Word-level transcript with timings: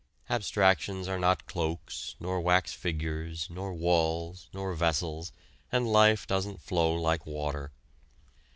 Abstractions 0.31 1.07
are 1.07 1.19
not 1.19 1.45
cloaks, 1.45 2.15
nor 2.19 2.41
wax 2.41 2.73
figures, 2.73 3.45
nor 3.51 3.71
walls, 3.71 4.47
nor 4.51 4.73
vessels, 4.73 5.31
and 5.71 5.85
life 5.93 6.25
doesn't 6.25 6.59
flow 6.63 6.95
like 6.95 7.23
water. 7.27 7.71